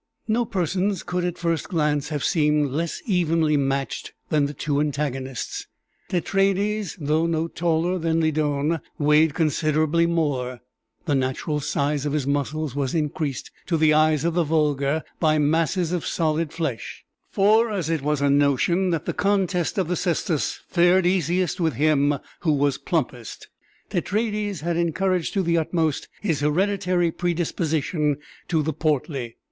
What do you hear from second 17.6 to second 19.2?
as it was a notion that the